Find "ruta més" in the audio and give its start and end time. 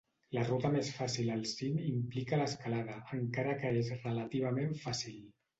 0.45-0.87